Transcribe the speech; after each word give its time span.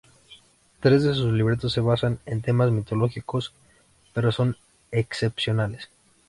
Tres 0.79 1.03
de 1.03 1.13
sus 1.13 1.31
libretos 1.31 1.73
se 1.73 1.79
basan 1.79 2.17
en 2.25 2.41
temas 2.41 2.71
mitológicos, 2.71 3.53
pero 4.15 4.31
son 4.31 4.57
excepciones. 4.89 5.89